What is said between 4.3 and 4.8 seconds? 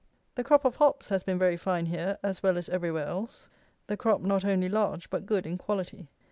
only